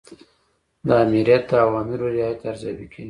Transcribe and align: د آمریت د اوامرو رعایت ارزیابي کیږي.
د 0.87 0.89
آمریت 1.03 1.43
د 1.49 1.51
اوامرو 1.65 2.05
رعایت 2.17 2.39
ارزیابي 2.49 2.85
کیږي. 2.91 2.99